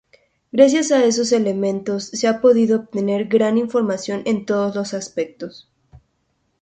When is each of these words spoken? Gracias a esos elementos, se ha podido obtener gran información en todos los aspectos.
Gracias 0.51 0.91
a 0.91 1.05
esos 1.05 1.31
elementos, 1.31 2.05
se 2.05 2.27
ha 2.27 2.41
podido 2.41 2.79
obtener 2.79 3.25
gran 3.27 3.59
información 3.59 4.23
en 4.25 4.47
todos 4.47 4.75
los 4.75 4.95
aspectos. 4.95 5.69